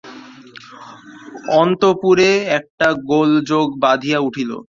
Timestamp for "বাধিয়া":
3.79-4.19